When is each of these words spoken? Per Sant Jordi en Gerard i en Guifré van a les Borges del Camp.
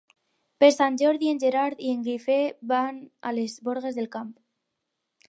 Per 0.63 0.69
Sant 0.75 0.95
Jordi 1.01 1.27
en 1.33 1.41
Gerard 1.43 1.83
i 1.89 1.93
en 1.97 2.01
Guifré 2.07 2.39
van 2.73 2.97
a 3.29 3.35
les 3.41 3.59
Borges 3.69 4.01
del 4.01 4.09
Camp. 4.17 4.33